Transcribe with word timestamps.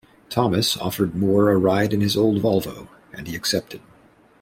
Thomas 0.29 0.75
offered 0.77 1.13
Moore 1.13 1.51
a 1.51 1.57
ride 1.57 1.93
in 1.93 2.01
his 2.01 2.17
old 2.17 2.41
Volvo 2.41 2.87
and 3.13 3.27
he 3.27 3.35
accepted. 3.35 3.81